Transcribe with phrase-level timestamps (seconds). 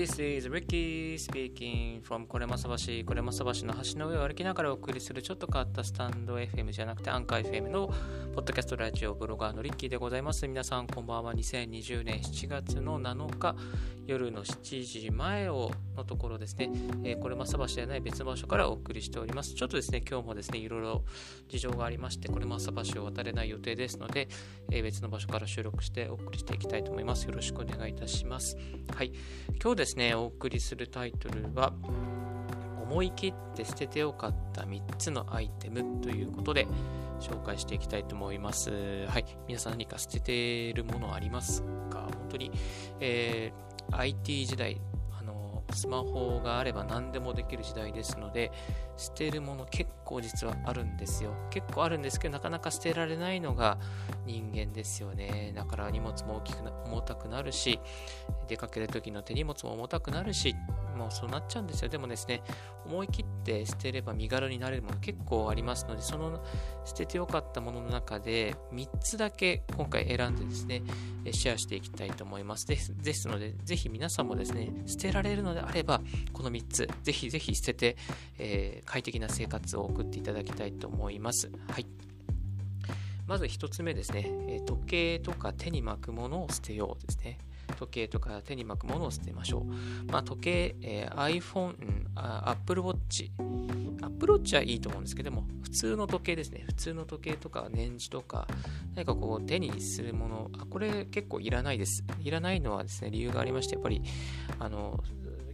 [0.00, 7.92] this is Ricky speaking from これまさ橋、これまさ橋の橋の上を歩きながらお送りするちょっと変わったスタンド FM じゃなくてアンカー FM の
[8.32, 10.46] ポッドキャストラジオブロガーのリッキーでございます。
[10.46, 11.34] 皆さんこんばんは。
[11.34, 13.56] 2020年7月の7日
[14.06, 16.70] 夜の7時前をのところですね、
[17.02, 19.54] えー、これまさ橋ではない別の場所からお送りしております。
[19.54, 21.04] ちょっとですね、今日もですね、いろいろ
[21.48, 24.28] 事情がありまして、これまさ橋を渡れない予定ですので、
[24.70, 27.26] えー、別の場所から収録してお送りしていきたいと思います。
[27.26, 28.56] よろしくお願いいたします。
[28.94, 29.12] はい。
[29.60, 31.72] 今日ですね、お送りするタイトルは、
[32.90, 36.66] 思い切って捨ててよかった3つのアイテムということで
[37.20, 39.06] 紹介していきたいと思います。
[39.06, 39.24] はい。
[39.46, 42.00] 皆さん何か捨ててるものありますか？
[42.00, 42.50] 本当に、
[42.98, 44.80] えー、IT 時代、
[45.16, 48.50] あの、スマホがあれば何でもできる時代ですので、
[48.96, 51.30] 捨てるもの結構実はあるんですよ。
[51.50, 53.78] 結構あるんですけど、なかなか捨てられないのが
[54.26, 55.52] 人間ですよね。
[55.54, 57.78] だから荷物も大きくな、重たくなるし、
[58.48, 60.56] 出かける時の手荷物も重たくなるし、
[60.96, 61.88] もうそうなっちゃうんですよ。
[61.88, 62.42] でもですね、
[62.84, 66.44] 思い切って捨てれば身軽になれるもの結構ありますので、その
[66.84, 70.82] 捨ててよかったものの中で3つだけ今回選んでですね、
[71.32, 72.66] シェアしていきたいと思います。
[72.66, 76.00] ですですので、ぜひ皆さんもですね、捨てられるのであれば、
[76.32, 77.96] この3つ、ぜひぜひ捨てて、
[78.38, 81.50] えー、快適な生活を送っていただきたいと思います。
[81.68, 81.86] はい。
[83.26, 87.38] まず1つ目ですね、時計とか手に巻くものを捨てようですね。
[87.72, 90.12] 時計とか手に巻くものを捨てましょう。
[90.12, 91.74] まあ、時計、えー、iPhone、
[92.14, 93.30] Apple Watch、
[94.02, 96.64] Apple Watch はいいと思うんですけども、普通の時計ですね。
[96.66, 98.46] 普通の時計とか年次とか、
[98.94, 102.04] 何かこう手にするもの、あ、これ結構いらないです。
[102.22, 104.02] いらないのはですね、理由がありまして、やっぱり、
[104.58, 105.02] あの、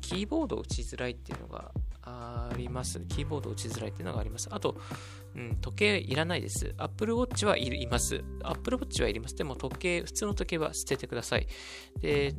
[0.00, 1.70] キーボードを打ちづらいっていうのが
[2.02, 3.00] あります。
[3.00, 4.48] キーボード打ちづらいっていうのがあります。
[4.50, 4.76] あと、
[5.34, 6.74] うん、時計いらないです。
[6.76, 8.22] Apple Watch はいります。
[8.42, 9.36] Apple Watch はいります。
[9.36, 11.46] でも時計、普通の時計は捨ててください。
[12.00, 12.34] で、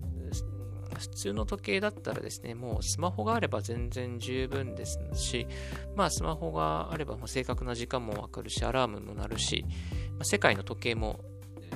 [0.99, 5.47] 普通の時計だったらですね、もうスマホがあれば全然十分ですし、
[5.95, 9.65] まあスマホがあればもう正確な時間もわかるし、アラームも鳴るし、
[10.11, 11.19] まあ、世界の時計も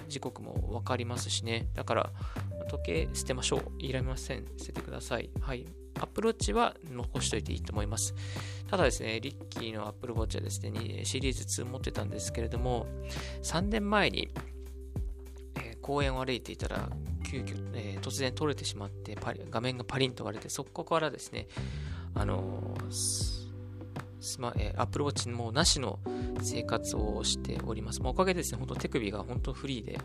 [0.07, 1.67] 時刻もわかりますしね。
[1.73, 2.11] だから、
[2.69, 3.61] 時計捨てましょう。
[3.79, 4.45] いらません。
[4.57, 5.29] 捨ててください。
[5.39, 5.65] はい。
[5.99, 8.13] アップルウォッチは残しておいていいと思います。
[8.69, 12.87] ただですね、リッキーのアップルウォッチはですね、シリーズ2持ってたんですけれども、
[13.43, 14.29] 3年前に、
[15.55, 16.89] えー、公園を歩いていたら、
[17.29, 21.47] 急遽、えー、突然取れてしまってパリ、画面がパリンと割れて、そこからですね、
[22.13, 25.99] あのー、スマ、えー、Apple Watch もなしの
[26.41, 28.01] 生活をしております。
[28.01, 29.99] まあ、おかげでですね、本当手首が本当フリーで、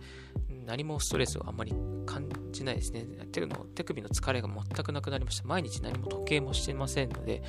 [0.66, 1.74] 何もストレスをあんまり
[2.52, 3.06] 感じないですね。
[3.32, 5.48] 手の手首の疲れが全くなくなりました。
[5.48, 7.42] 毎日何も時計もしてませんので、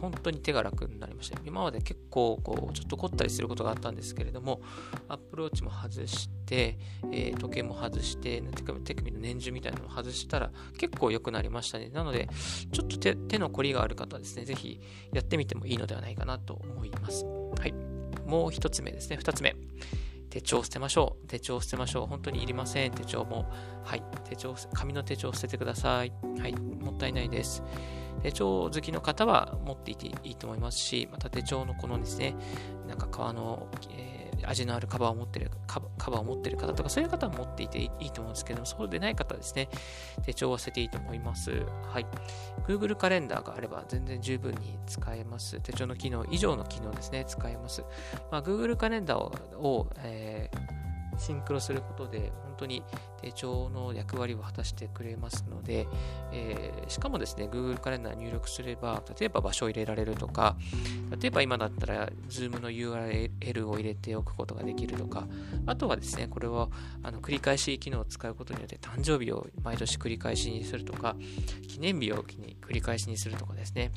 [0.00, 1.40] 本当に手が楽になりました。
[1.44, 4.60] 今まで結構こうちょっと凝ったりすることがあったんですけれども、
[5.08, 6.78] アップローチも外して、
[7.12, 11.90] えー、時計も外して、手首手首の年中みたいなのを外したら結構良くなりましたね。
[11.90, 12.28] なので、
[12.72, 14.80] ちょっと手手の凝りがある方はですね、ぜひ
[15.12, 17.24] やってみてもいいのではないかなと思います。
[17.24, 17.72] はい。
[18.26, 19.16] もう一つ目ですね。
[19.16, 19.54] 二つ目。
[20.34, 21.26] 手帳捨てましょう。
[21.28, 22.06] 手帳捨てましょう。
[22.08, 22.90] 本当にいりません。
[22.90, 23.48] 手帳も。
[23.84, 24.02] はい。
[24.28, 26.12] 手帳、紙の手帳捨ててください。
[26.40, 26.52] はい。
[26.56, 27.62] もったいないです。
[28.20, 32.34] 手帳好きの方は持っていていいと思いますし、また手帳のこのですね、
[32.88, 34.13] なんか革の、えー
[34.46, 39.68] 味のあるカバーを持ってる、カバーを持ってる方とか、そういう方は持っていていいと思うんですけどもそうでない方はですね、
[40.24, 41.50] 手帳を合わせていいと思います。
[41.50, 42.06] はい。
[42.66, 45.60] Google カレンダーがあれば全然十分に使えます。
[45.60, 47.84] 手帳の機能以上の機能ですね、使えます。
[48.30, 50.83] まあ、Google カレンダー、をえー
[51.18, 52.82] シンクロすることで本当に
[53.20, 55.86] 手帳の役割を果たしてくれますので、
[56.32, 60.56] えー、しかもですね、Google カレンダー入力すれば、例えば場所を入れられるとか、
[61.18, 65.26] 例えば今だったら Zoom の URL を入れておくことができるとか、
[65.66, 66.68] あとはですね、これは
[67.02, 71.16] あの繰り返し機能を使うことによって誕生日を毎年繰り返しにするとか、
[71.68, 73.92] 記念日を繰り返しにするとかですね、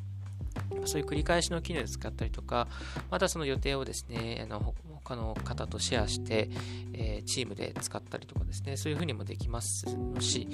[0.86, 2.68] そういう繰り返しの機能で使ったりとか、
[3.10, 4.74] またその予定をですね、あの
[5.08, 6.50] 他の方とシェアして、
[6.94, 9.86] えー、チームで使ったりとかですね、そういうふうにもできます
[10.20, 10.48] し、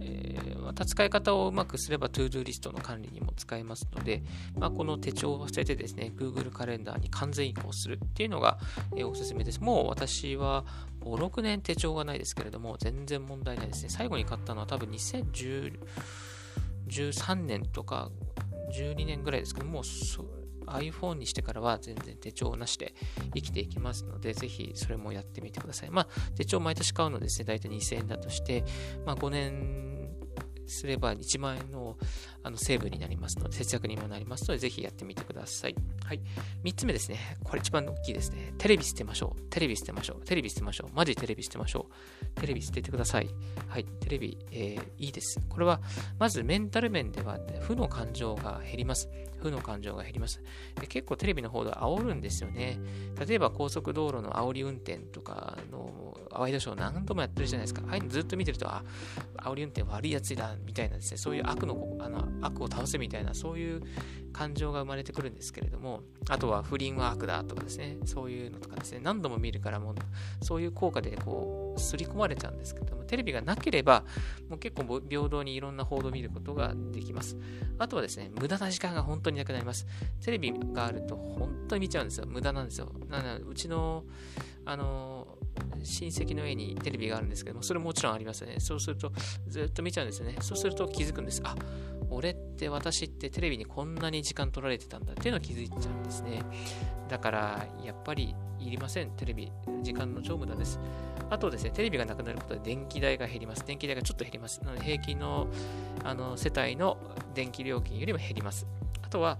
[0.00, 4.22] えー、また使い方をうまくすれば ToDo リストの管理にも使えますので、
[4.56, 8.58] まあ、この手帳を捨ててですね、Google カレンダーに完全移行するっていうのが、
[8.96, 9.60] えー、おすすめです。
[9.60, 10.64] もう私は
[11.00, 13.90] 5、6年手帳がないですけれども、全然問題ないですね。
[13.90, 14.90] 最後に買ったのは多分
[16.88, 18.10] 13年とか
[18.72, 19.82] 12年ぐらいですけども、
[20.66, 22.94] iPhone にしてからは全然手帳なしで
[23.34, 25.90] 生きていきますので、ぜひそれもやってみてください。
[25.90, 28.64] まあ、手帳毎年買うのですね、大体2000円だとして、
[29.06, 29.97] まあ、5年
[30.68, 31.96] すれば1万円の
[32.42, 35.74] あのセーブになりますので、節約にもなりますので、ぜひやってみてください。
[36.04, 36.20] はい。
[36.64, 37.36] 3つ目ですね。
[37.44, 38.54] これ一番大きいですね。
[38.58, 39.42] テレビ捨てましょう。
[39.50, 40.24] テレビ捨てましょう。
[40.24, 40.94] テレビ捨てましょう。
[40.94, 42.40] マジテレビ捨てましょう。
[42.40, 43.28] テレビ捨ててください。
[43.66, 43.84] はい。
[43.84, 45.40] テレビ、えー、いいです。
[45.48, 45.80] これは、
[46.18, 49.08] まずメンタル面では、負の感情が減ります。
[49.40, 50.42] 負の感情が減ります
[50.80, 50.86] で。
[50.86, 52.78] 結構テレビの方では煽るんですよね。
[53.26, 57.82] 例えば高速道路の煽り運転とかのワイドショー何度もやってるじゃないですか。
[57.88, 58.84] ああいうのずっと見てると、あ、
[59.38, 63.82] 煽り運転悪いやつだ、みたいなですね、そういう悪の、あの、悪を倒せみたいな、そういう
[64.32, 69.94] 感情が生まれてくるんですけれども、あとは不倫は悪だとかですね、そういうのとかですね、何度も見るからもう、
[70.44, 74.04] そういう効果でこう、刷り込まれちゃうんですけども、テレビがなければ、
[74.48, 77.36] もう結構平等にいろんな報道を見ることができます。
[77.78, 79.86] あとはですね、無駄な時間が本当になくなります。
[80.24, 82.26] テレビがあると本当に見ちゃうんですよ。
[82.26, 82.92] 無駄なんですよ。
[83.08, 84.04] なので、うちの、
[84.64, 85.38] あの、
[85.82, 88.60] 親戚の家にテレビがあるんですけども、それももちろんありますよね。
[88.60, 89.12] そうすると、
[89.46, 90.36] ずっと見ちゃうんですよね。
[90.40, 91.40] そうすると気づくんです。
[91.44, 91.54] あ、
[92.10, 96.42] 俺って私ってテレビにこんなに時間取られてたんだっていうのを気づいちゃうんですね。
[97.08, 99.10] だから、やっぱりいりません。
[99.12, 99.52] テレビ。
[99.82, 100.80] 時間の超無駄です。
[101.30, 103.64] あとですね、テレビがなくなることで電気代が減ります。
[103.64, 104.60] 電気代がちょっと減ります。
[104.64, 105.46] なので、平均の
[106.02, 106.98] あの世帯の
[107.34, 108.66] 電気料金よりも減ります。
[109.02, 109.38] あとは、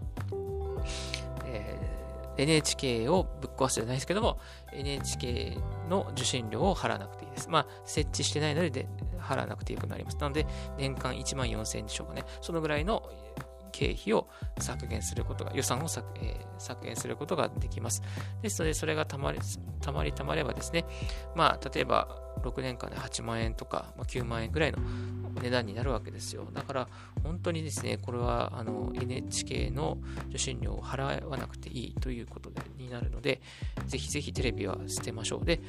[1.47, 1.99] えー
[2.39, 4.39] NHK をぶっ壊すじゃないですけども、
[4.73, 5.59] NHK
[5.91, 7.51] の受信料を払わなくていいです。
[7.51, 8.89] まあ、設置してないのでで
[9.29, 10.17] 払わなくてよくなります。
[10.19, 10.47] なので、
[10.77, 12.25] 年間1万4000円でしょうかね。
[12.41, 13.09] そのぐらいの
[13.73, 14.27] 経費を
[14.59, 18.03] 削減することが、予算を削,、えー、削減することができます。
[18.43, 19.39] ですので、それがたまり、
[19.81, 20.85] たまりたまればですね、
[21.35, 24.79] まあ、例えば6年間で8万円とか、ま、9万円ぐらいの
[25.41, 26.47] 値段になるわけですよ。
[26.53, 26.89] だから、
[27.23, 29.99] 本当にですね、これはあの NHK の
[30.31, 33.41] 受信料を払わなくていいということでになるので、
[33.87, 35.45] ぜひぜひテレビは捨てましょう。
[35.45, 35.61] で、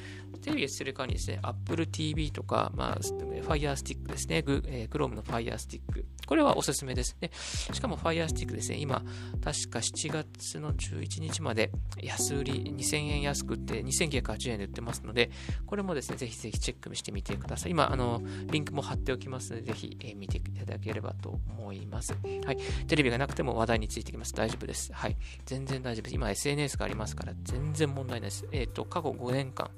[0.42, 5.80] テレビを捨てる代わりにですね、Apple TV とか、まあ、Fire Stick ですね、グえー、Chrome の Fire Stick。
[6.26, 7.30] これはおすすめですね。
[7.72, 9.02] しかも Fire Stick ですね、今、
[9.42, 11.70] 確か7月の11日まで
[12.02, 15.30] 安売り2000円安くって2980円で売ってますので、
[15.66, 17.72] これもですね、ぜひぜひチェックしてみてください。
[17.72, 22.14] 今、あの、リンクも貼っておきますので、ぜひ、えー、見ていただければと思います。
[22.44, 22.58] はい。
[22.86, 24.34] テレビがなくても話題についてきます。
[24.34, 24.92] 大丈夫です。
[24.92, 25.16] はい。
[25.46, 26.14] 全然大丈夫です。
[26.14, 28.46] 今 SNS がありますから、全然問題ないです。
[28.52, 29.70] えっ、ー、と、過去5年間、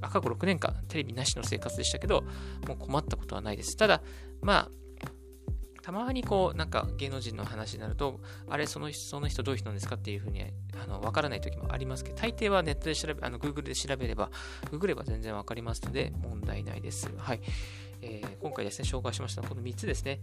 [0.00, 2.22] あ、過去6年間、テレビなしの生活でしたけど、
[2.66, 3.76] もう困ったことはないです。
[3.76, 4.02] ただ、
[4.42, 4.83] まあ、
[5.84, 10.42] たまにこう、なんか芸能人の話になると、あれ、その人、その人どういう人なんですかっていうふうに、
[10.82, 14.30] あの、わからない時もありますけど、大抵はネットで調べ、あの、Google で調べれば、
[14.70, 17.10] ググれば全然わかりますので、問題ないです。
[17.18, 17.40] はい。
[18.00, 20.20] えー、今回ですね、紹介しましたこの3つですね、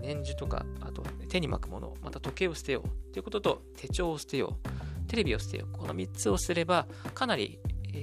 [0.00, 4.58] 年次とか、あと手に巻くもの、また時計を捨てようということと、手帳を捨てよ
[5.04, 5.76] う、テレビを捨てよう。
[5.76, 7.60] この3つを捨てれば、かなり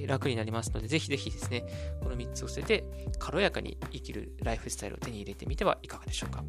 [0.07, 1.65] 楽になりますので、ぜひぜひですね、
[2.01, 2.83] この3つを捨てて、
[3.19, 6.45] 軽やかに生きるライフスタイルを手に入れてみてはいかがでしょうか。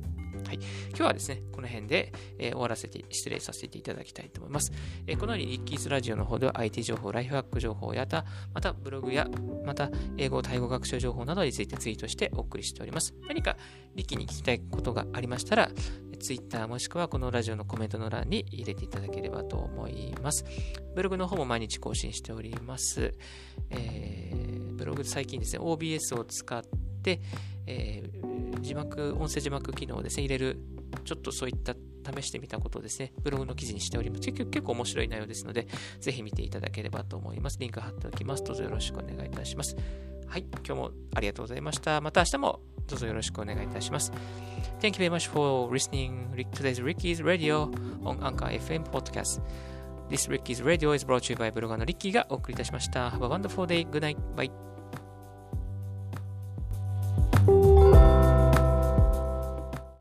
[0.55, 0.61] はい。
[0.91, 4.73] 今日はですね、この辺で、えー、終わらせて、失礼させていただきたいと思います。
[5.07, 9.29] えー、このようにリッキーズラジオの方では IT 情報、ライフハック情報やた、またブログや、
[9.65, 13.15] また英語、タイ語学習情報などについてツイートしてお送りしております。
[13.29, 13.57] 何か
[13.95, 15.71] リッキーに聞きたいことがありましたら、
[16.21, 20.45] Twitter もしくはこのラジオのコメントの欄に入れていただければと思います。
[20.95, 23.15] ブログの方も毎日更新しております。
[23.71, 26.84] えー、ブログ最近ですね、OBS を使って、
[27.67, 30.59] えー、字幕、音声字幕機能をですね、入れる、
[31.05, 31.75] ちょっとそういった
[32.13, 34.23] 試してみたことをですね、ブログの記事にしております。
[34.23, 35.67] 結局結構面白い内容ですので、
[36.01, 37.59] ぜひ見ていただければと思います。
[37.59, 38.45] リンク貼っておきます。
[38.45, 39.77] どうぞよろしくお願いいたします。
[40.27, 42.01] はい、今日もありがとうございました。
[42.01, 44.13] また明日もどうぞよろしくお願いいたします。
[44.81, 47.71] Thank you very much for listening today's Ricky's Radio
[48.03, 49.41] on Anchor FM podcast.
[50.11, 53.09] This Ricky's Radio is brought to you by ブロガーのリッキーがお送りいたしました。
[53.11, 53.89] Have a wonderful day.
[53.89, 54.17] Good night.
[54.35, 54.74] Bye.